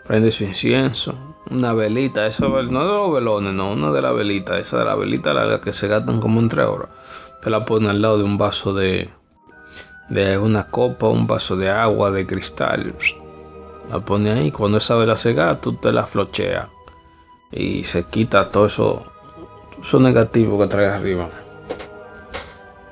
[0.07, 1.15] Prende su incienso,
[1.51, 4.95] una velita, esa no de los velones, no, una de las velitas, esa de la
[4.95, 6.89] velita larga que se gastan como entre horas.
[7.43, 9.11] Te la pone al lado de un vaso de,
[10.09, 12.95] de una copa, un vaso de agua, de cristal.
[13.91, 16.69] La pone ahí, cuando esa vela se gasta, tú te la flochea
[17.51, 19.05] y se quita todo eso,
[19.81, 21.29] eso negativo que trae arriba.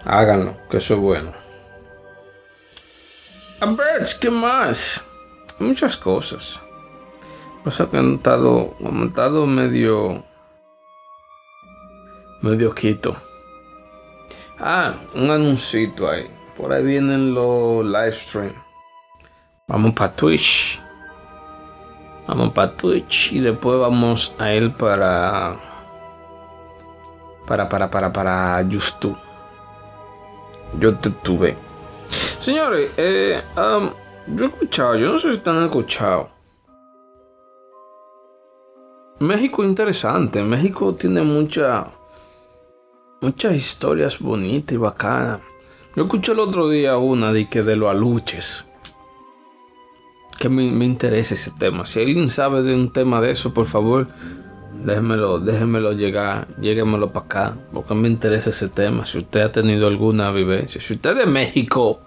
[0.05, 1.33] Háganlo, que eso es bueno.
[3.61, 5.07] A ver, ¿qué más?
[5.59, 6.61] Muchas cosas.
[7.64, 10.22] Pasa que han estado medio.
[12.42, 13.16] medio quito.
[14.59, 16.36] Ah, un anuncito ahí.
[16.57, 18.55] Por ahí vienen los live stream.
[19.69, 20.81] Vamos para Twitch.
[22.27, 25.61] Vamos para Twitch y después vamos a ir para.
[27.47, 29.19] Para, para, para, para YouTube.
[30.79, 31.57] Yo te tuve.
[32.09, 33.42] Señores, eh,
[34.29, 36.31] yo he escuchado, yo no sé si están escuchado.
[39.19, 40.42] México es interesante.
[40.42, 41.87] México tiene mucha,
[43.21, 45.40] muchas historias bonitas y bacanas.
[45.96, 48.68] Yo escuché el otro día una de que de los aluches.
[50.38, 51.87] Que me, me interesa ese tema.
[51.87, 54.06] Si alguien sabe de un tema de eso, por favor,
[54.85, 59.06] déjenmelo, déjenmelo llegar, lléguenmelo para acá, porque me interesa ese tema.
[59.06, 62.00] Si usted ha tenido alguna vivencia, si usted es de México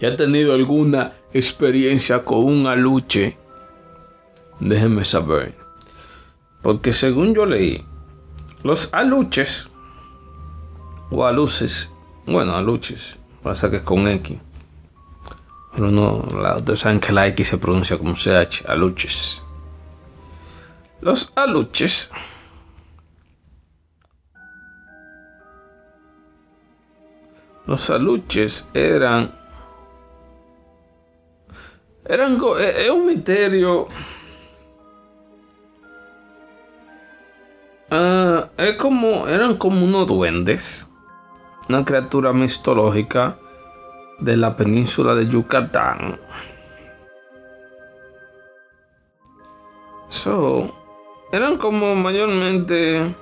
[0.00, 3.38] y ha tenido alguna experiencia con un aluche,
[4.58, 5.54] déjenme saber.
[6.62, 7.84] Porque según yo leí,
[8.64, 9.70] los aluches
[11.12, 11.92] o aluces,
[12.26, 14.38] bueno, aluches, pasa que es con X.
[15.74, 19.42] Pero no, la, ustedes saben que la X se pronuncia como CH, aluches.
[21.00, 22.10] Los aluches
[27.66, 29.34] Los aluches eran.
[32.04, 32.38] Eran.
[32.60, 33.88] Es un misterio.
[37.90, 39.26] Uh, es como.
[39.26, 40.88] Eran como unos duendes.
[41.68, 43.36] Una criatura mitológica
[44.18, 46.20] de la península de Yucatán.
[50.08, 50.70] So,
[51.32, 53.14] eran como mayormente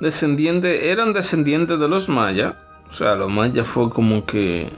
[0.00, 2.54] descendientes, eran descendientes de los mayas.
[2.88, 4.72] O sea, los mayas fue como que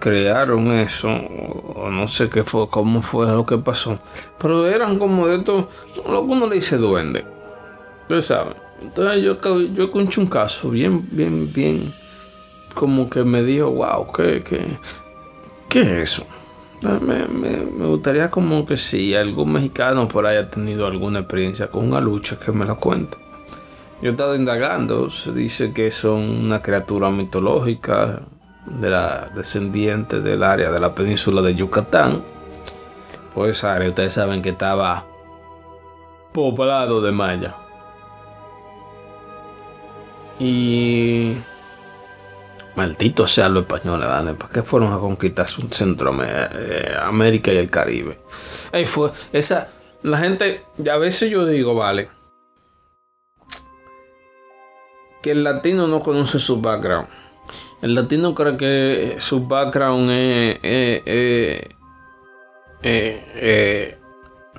[0.00, 3.98] crearon eso, o no sé qué fue, cómo fue lo que pasó.
[4.38, 5.66] Pero eran como de estos,
[6.08, 7.24] lo que uno le dice duende.
[8.02, 8.63] Ustedes saben.
[8.84, 9.38] Entonces yo,
[9.72, 11.92] yo escuché un caso bien, bien, bien,
[12.74, 14.78] como que me dijo, wow, ¿qué, qué,
[15.68, 16.26] qué es eso?
[16.82, 21.88] Me, me, gustaría como que si algún mexicano por ahí ha tenido alguna experiencia con
[21.88, 23.16] una lucha que me lo cuente.
[24.02, 28.20] Yo he estado indagando, se dice que son una criatura mitológica
[28.66, 32.22] de la descendiente del área de la península de Yucatán.
[33.34, 35.06] Pues área ustedes saben que estaba
[36.34, 37.63] poblado de maya.
[40.38, 41.36] Y
[42.74, 44.34] Maldito sea los españoles, ¿vale?
[44.34, 48.18] ¿Para qué fueron a conquistar Centroamérica y el Caribe?
[48.72, 49.68] Ahí fue, esa,
[50.02, 52.08] la gente, a veces yo digo, vale,
[55.22, 57.06] que el latino no conoce su background.
[57.80, 61.68] El latino cree que su background es,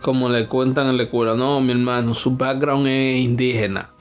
[0.01, 1.35] como le cuentan en la escuela.
[1.35, 3.91] No, mi hermano, su background es indígena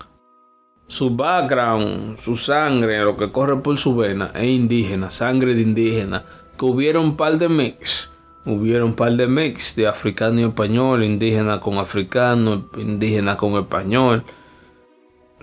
[0.87, 6.25] su background, su sangre, lo que corre por su vena es indígena, sangre de indígena.
[6.59, 8.12] Que hubiera un par de mix,
[8.44, 14.25] hubiera un par de mix de africano y español, indígena con africano, indígena con español.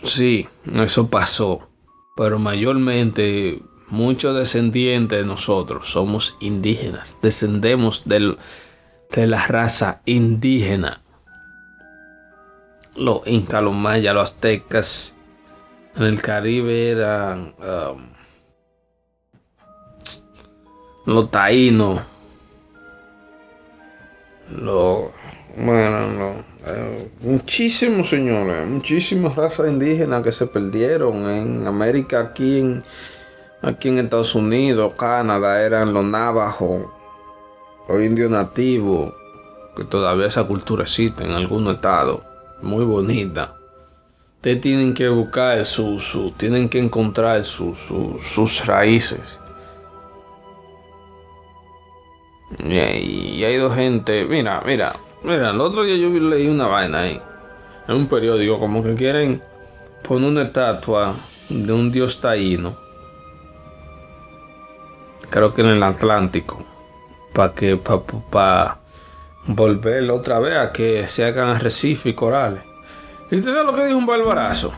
[0.03, 1.67] Sí, eso pasó.
[2.15, 7.17] Pero mayormente muchos descendientes de nosotros somos indígenas.
[7.21, 8.37] Descendemos de
[9.27, 11.01] la raza indígena.
[12.95, 15.15] Los incas, los mayas, los aztecas,
[15.95, 18.01] en el Caribe eran um,
[21.05, 22.01] los taínos,
[24.49, 25.05] los,
[25.57, 26.35] bueno,
[26.65, 32.83] eh, muchísimos señores, muchísimas razas indígenas que se perdieron en América, aquí en,
[33.61, 36.85] aquí en Estados Unidos, Canadá, eran los navajos,
[37.89, 39.13] los indios nativos,
[39.75, 42.21] que todavía esa cultura existe en algunos estados,
[42.61, 43.60] muy bonita.
[44.41, 49.39] Ustedes tienen que buscar su, tienen que encontrar sus raíces.
[52.59, 57.21] Y, hay dos gente, mira, mira, mira, el otro día yo leí una vaina ahí,
[57.87, 59.41] en un periódico, como que quieren
[60.01, 61.15] poner una estatua
[61.47, 62.75] de un dios taíno
[65.31, 66.63] creo que en el Atlántico,
[67.33, 68.77] para que para
[69.47, 72.70] volver otra vez a que se hagan arrecifes y corales.
[73.31, 74.73] ¿Y usted sabe lo que dijo un barbarazo?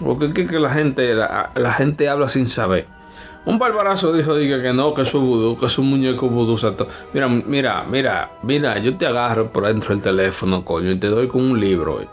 [0.00, 2.88] Porque es que la gente, la, gente habla sin saber.
[3.46, 6.58] Un barbarazo dijo diga, que no, que es un vudú, que es un muñeco vudú.
[7.12, 11.28] Mira, mira, mira, mira, yo te agarro por dentro del teléfono, coño, y te doy
[11.28, 12.00] con un libro.
[12.00, 12.08] Eh.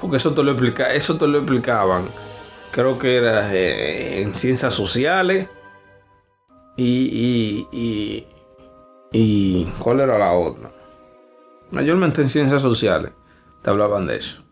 [0.00, 2.06] Porque eso te lo explica, eso te lo explicaban.
[2.72, 5.48] Creo que era eh, en ciencias sociales.
[6.76, 8.26] Y, y, y,
[9.12, 9.64] y.
[9.78, 10.72] ¿Cuál era la otra?
[11.70, 13.12] Mayormente en ciencias sociales.
[13.62, 14.45] Te hablaban de eso.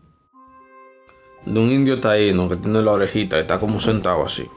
[1.45, 4.49] De un indio taíno que tiene la orejita está como sentado así.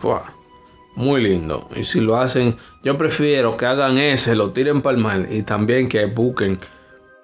[0.97, 1.69] Muy lindo.
[1.77, 5.43] Y si lo hacen, yo prefiero que hagan ese, lo tiren para el mar y
[5.43, 6.59] también que busquen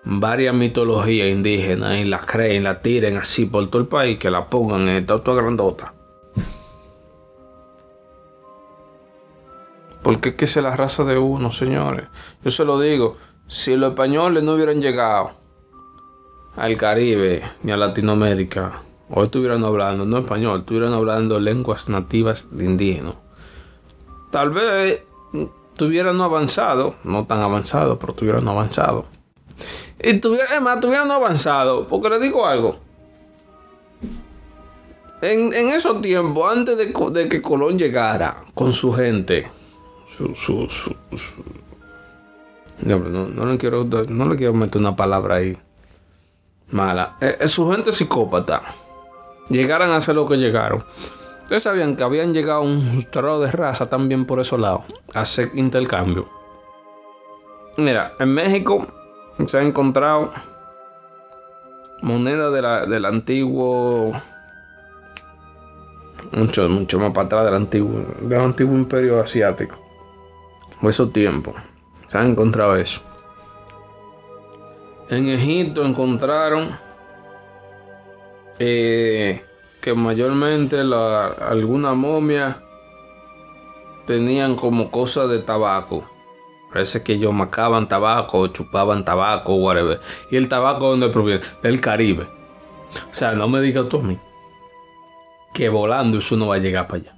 [0.05, 4.49] varias mitologías indígenas y las creen, las tiren así por todo el país, que la
[4.49, 5.95] pongan en estatua grandota.
[10.03, 12.07] Porque es que es la raza de uno, señores.
[12.45, 13.17] Yo se lo digo,
[13.49, 15.33] si los españoles no hubieran llegado
[16.57, 18.83] al Caribe ni a Latinoamérica,
[19.15, 23.15] o estuvieran hablando, no español, estuvieran hablando lenguas nativas de indígenas,
[24.31, 25.03] tal vez
[25.77, 29.07] tuvieran avanzado, no tan avanzado, pero tuvieran avanzado.
[30.03, 32.77] Y tuvieran, es más, tuvieran avanzado, porque les digo algo.
[35.23, 39.49] En, esos tiempos, antes de, que Colón llegara con su gente,
[40.19, 40.95] su, su, su,
[42.83, 45.57] no, le quiero, no le quiero meter una palabra ahí
[46.73, 47.17] mala.
[47.21, 48.63] Es, eh, su gente psicópata.
[49.49, 50.85] Llegaran a hacer lo que llegaron.
[51.43, 54.83] Ustedes sabían que habían llegado un trozo de raza también por esos lados
[55.13, 56.29] a hacer intercambio.
[57.77, 58.87] Mira, en México
[59.47, 60.33] se ha encontrado
[62.01, 64.13] moneda del antiguo
[66.33, 69.77] mucho, mucho más para atrás del antiguo, del antiguo imperio asiático.
[70.83, 71.55] O esos tiempos.
[72.09, 73.01] Se han encontrado eso.
[75.09, 76.77] En Egipto encontraron
[78.59, 79.45] eh,
[79.81, 82.63] que mayormente la, alguna momia
[84.07, 86.09] tenían como cosa de tabaco.
[86.73, 90.01] Parece que ellos macaban tabaco, chupaban tabaco, whatever.
[90.31, 91.43] ¿Y el tabaco dónde proviene?
[91.63, 92.25] Del Caribe.
[93.11, 94.19] O sea, no me digas tú a mí
[95.55, 97.15] que volando eso no va a llegar para allá.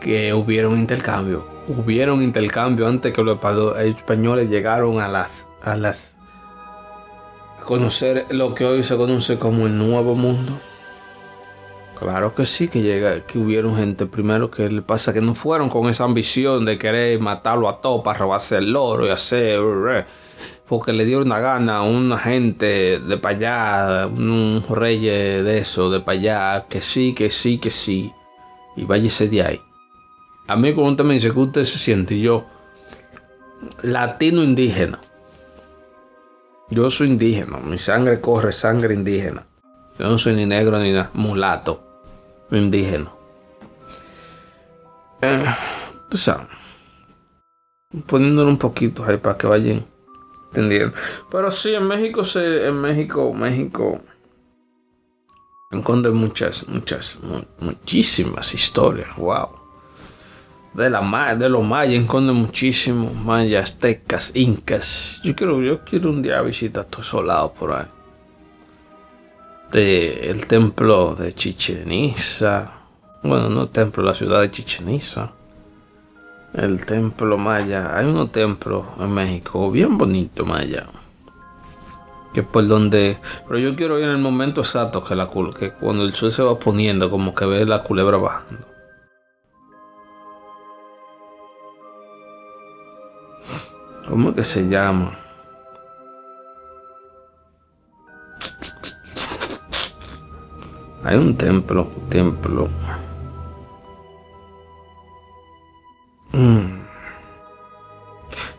[0.00, 1.44] Que hubiera un intercambio.
[1.68, 3.38] Hubiera un intercambio antes que los
[3.78, 5.48] españoles llegaron a las.
[5.62, 6.16] a las.
[7.62, 10.52] Conocer lo que hoy se conoce como el nuevo mundo.
[11.98, 15.68] Claro que sí, que llega, que hubieron gente primero que le pasa que no fueron
[15.68, 19.60] con esa ambición de querer matarlo a todo para robarse el oro y hacer
[20.72, 25.90] porque le dio una gana a una gente de para allá, un rey de eso,
[25.90, 28.10] de para allá, que sí, que sí, que sí,
[28.74, 29.60] y váyase de ahí.
[30.48, 32.46] A mí cuando usted me dice que usted se siente, yo,
[33.82, 34.98] latino indígena,
[36.72, 39.46] yo soy indígena, mi sangre corre sangre indígena.
[39.98, 41.82] Yo no soy ni negro ni nada, mulato,
[42.50, 43.12] indígena.
[45.20, 45.44] Eh,
[48.06, 49.84] poniéndolo un poquito ahí para que vayan
[50.46, 50.96] entendiendo.
[51.30, 54.00] Pero sí, en México se, en México, México
[55.70, 57.18] encontré muchas, muchas,
[57.60, 59.14] muchísimas historias.
[59.16, 59.61] Wow.
[60.74, 65.20] De, la, de los mayas encontré muchísimos mayas, aztecas, incas.
[65.22, 67.86] Yo quiero, yo quiero un día visitar todos esos por ahí.
[69.70, 72.72] De, el templo de Chichen Itza.
[73.22, 75.32] Bueno, no el templo, la ciudad de Chichen Itza
[76.54, 77.96] el templo maya.
[77.96, 80.86] Hay unos templos en México bien bonito maya.
[82.32, 83.18] Que por donde.
[83.46, 86.42] Pero yo quiero ir en el momento exacto que la que cuando el sol se
[86.42, 88.71] va poniendo, como que ve la culebra bajando.
[94.12, 95.18] ¿Cómo es que se llama?
[101.02, 102.68] Hay un templo, templo.
[106.32, 106.82] Mm.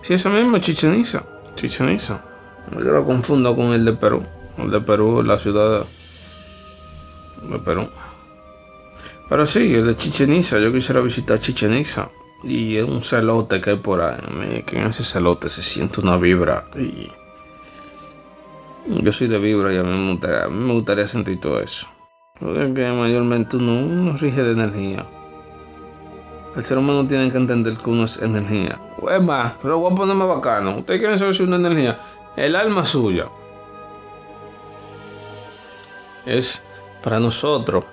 [0.01, 1.23] Sí, ese mismo, Chichen Itza.
[1.53, 2.19] Chichen Itza.
[2.71, 4.25] Yo lo confundo con el de Perú.
[4.57, 5.85] El de Perú, la ciudad
[7.43, 7.87] de Perú.
[9.29, 10.57] Pero sí, el de Chichen Itza.
[10.57, 12.09] Yo quisiera visitar Chichen Itza.
[12.43, 14.63] Y es un celote que hay por ahí.
[14.65, 16.65] Que en ese celote se siente una vibra.
[16.75, 17.11] Y
[18.85, 21.87] yo soy de vibra y a mí me gustaría, mí me gustaría sentir todo eso.
[22.39, 25.05] Porque mayormente uno, uno rige de energía.
[26.55, 28.79] El ser humano tiene que entender que uno es energía.
[29.09, 30.75] Es más, lo voy a más bacano.
[30.75, 31.99] Ustedes quieren saber si una energía.
[32.35, 33.27] El alma suya
[36.25, 36.63] es
[37.01, 37.85] para nosotros.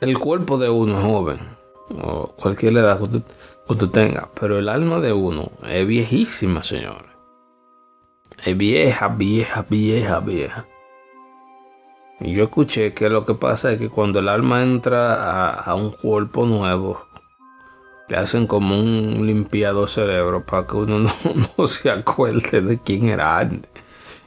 [0.00, 1.55] El cuerpo de uno joven.
[1.90, 3.22] O cualquier edad que
[3.68, 7.10] usted, tenga, pero el alma de uno es viejísima, señores.
[8.44, 10.66] Es vieja, vieja, vieja, vieja.
[12.20, 15.90] Y yo escuché que lo que pasa es que cuando el alma entra a, un
[15.90, 17.06] cuerpo nuevo,
[18.08, 21.10] le hacen como un limpiado cerebro para que uno no,
[21.58, 23.70] no, se acuerde de quién era antes.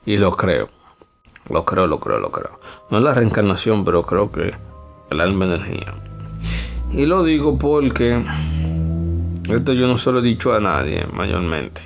[0.06, 0.70] Y lo creo.
[1.50, 2.60] Lo creo, lo creo, lo creo.
[2.92, 4.54] No es la reencarnación, pero creo que
[5.10, 5.96] el alma energía.
[6.92, 8.26] Y lo digo porque
[9.48, 11.82] esto yo no se lo he dicho a nadie mayormente.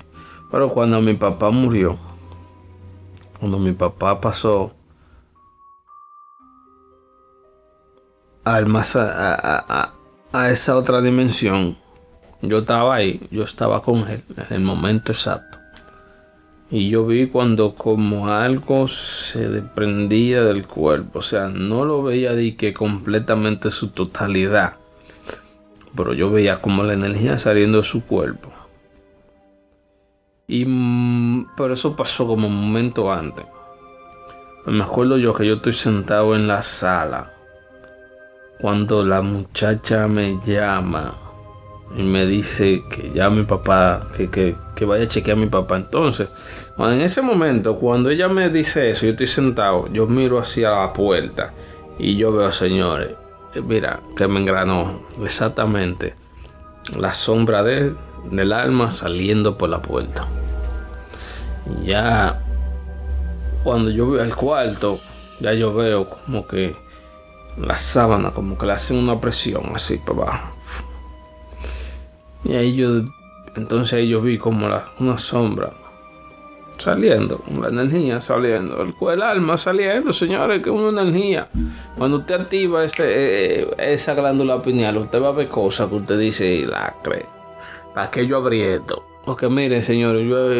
[0.49, 1.97] Pero cuando mi papá murió,
[3.39, 4.71] cuando mi papá pasó
[8.43, 9.93] al más a,
[10.31, 11.77] a, esa otra dimensión,
[12.41, 15.59] yo estaba ahí, yo estaba con él en el momento exacto.
[16.69, 21.19] Y yo vi cuando como algo se desprendía del cuerpo.
[21.19, 24.77] O sea, no lo veía de que completamente su totalidad.
[25.95, 28.51] Pero yo veía como la energía saliendo de su cuerpo.
[30.47, 33.45] Y mm, pero eso pasó como un momento antes.
[34.65, 37.33] Me acuerdo yo que yo estoy sentado en la sala.
[38.59, 41.15] Cuando la muchacha me llama
[41.95, 45.75] y me dice que ya mi papá, que, que, vaya a chequear a mi papá.
[45.77, 46.29] Entonces,
[46.77, 50.93] en ese momento, cuando ella me dice eso, yo estoy sentado, yo miro hacia la
[50.93, 51.53] puerta
[51.99, 53.09] y yo veo, señores,
[53.61, 56.15] mira, que me engranó exactamente.
[56.97, 57.93] La sombra de,
[58.31, 60.27] del alma saliendo por la puerta.
[61.83, 62.41] Ya,
[63.63, 64.99] cuando yo veo el cuarto,
[65.39, 66.75] ya yo veo como que
[67.57, 70.55] la sábana, como que le hacen una presión así para abajo.
[72.43, 73.03] Y ahí yo,
[73.55, 74.67] entonces ahí yo vi como
[74.99, 75.82] una sombra
[76.77, 81.47] saliendo, la energía saliendo, el, alma saliendo, señores, que una energía.
[81.97, 86.19] Cuando usted activa ese, eh, esa glándula pineal, usted va a ver cosas que usted
[86.19, 87.25] dice, la cree.
[87.93, 89.05] ¿Para que yo esto?
[89.25, 90.51] Porque miren, señores, yo,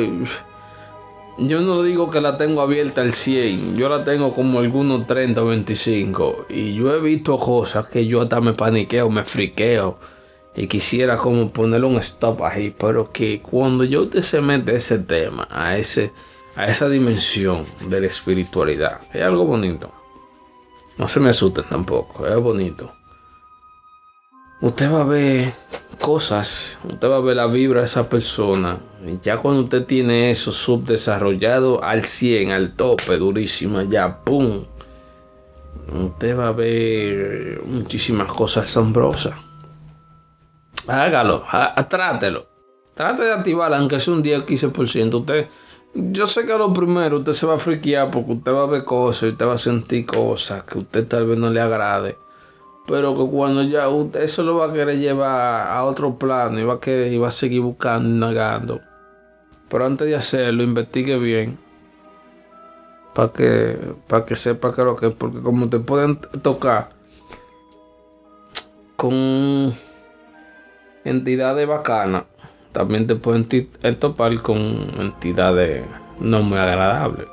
[1.40, 5.42] yo no digo que la tengo abierta al 100, yo la tengo como algunos 30
[5.42, 6.46] o 25.
[6.50, 9.98] Y yo he visto cosas que yo hasta me paniqueo, me friqueo
[10.56, 15.00] y quisiera como ponerle un stop ahí, pero que cuando yo te se mete ese
[15.00, 16.12] tema, a, ese,
[16.56, 19.92] a esa dimensión de la espiritualidad, es algo bonito.
[20.98, 22.92] No se me asusten tampoco, es bonito.
[24.62, 25.54] Usted va a ver
[26.00, 28.80] cosas, usted va a ver la vibra de esa persona.
[29.06, 34.66] Y ya cuando usted tiene eso subdesarrollado al 100, al tope, durísimo, ya, ¡pum!
[35.92, 39.34] Usted va a ver muchísimas cosas asombrosas.
[40.88, 41.44] Hágalo,
[41.90, 42.48] trátelo.
[42.94, 45.14] Trate de activarla, aunque sea un 10 o 15%.
[45.16, 45.48] Usted,
[45.94, 48.68] yo sé que a lo primero usted se va a friquear porque usted va a
[48.68, 52.18] ver cosas y usted va a sentir cosas que usted tal vez no le agrade.
[52.86, 56.64] Pero que cuando ya usted eso lo va a querer llevar a otro plano y
[56.64, 58.82] va a, querer, y va a seguir buscando y negando.
[59.70, 61.58] Pero antes de hacerlo, investigue bien.
[63.16, 63.78] Para que,
[64.08, 65.16] para que sepa que lo que es.
[65.16, 66.90] Porque como te pueden tocar
[68.96, 69.74] con
[71.06, 72.24] entidades bacanas,
[72.72, 73.48] también te pueden
[74.00, 74.58] topar con
[75.00, 75.86] entidades
[76.20, 77.28] no muy agradables.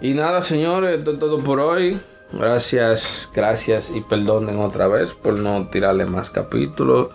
[0.00, 2.00] Y nada, señores, esto es todo por hoy.
[2.32, 7.10] Gracias, gracias y perdonen otra vez por no tirarle más capítulos.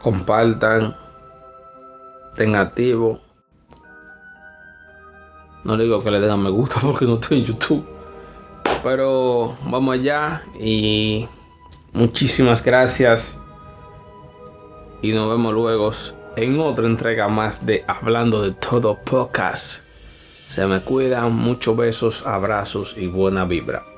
[0.00, 0.96] Compartan,
[2.30, 3.20] estén activos.
[5.64, 7.86] No digo que le den a me gusta porque no estoy en YouTube.
[8.82, 11.26] Pero vamos allá y
[11.92, 13.38] muchísimas gracias
[15.06, 15.92] y nos vemos luego
[16.34, 19.82] en otra entrega más de Hablando de Todo Podcast.
[20.48, 23.95] Se me cuidan, muchos besos, abrazos y buena vibra.